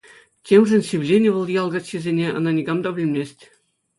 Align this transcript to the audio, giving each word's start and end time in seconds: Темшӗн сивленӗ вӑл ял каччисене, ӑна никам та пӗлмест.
Темшӗн 0.45 0.81
сивленӗ 0.87 1.29
вӑл 1.35 1.47
ял 1.61 1.67
каччисене, 1.73 2.27
ӑна 2.37 2.51
никам 2.55 2.79
та 2.83 2.89
пӗлмест. 2.95 3.37